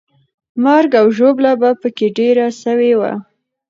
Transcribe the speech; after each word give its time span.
مرګ 0.63 0.91
او 1.01 1.07
ژوبله 1.17 1.51
به 1.61 1.69
پکې 1.81 2.07
ډېره 2.17 2.45
سوې 2.63 2.91
وه. 2.99 3.11